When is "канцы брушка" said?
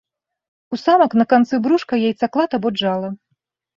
1.35-1.93